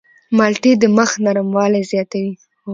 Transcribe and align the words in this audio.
مالټې 0.37 0.71
د 0.81 0.83
مخ 0.95 1.11
نرموالی 1.25 1.81
زیاتوي. 1.91 2.33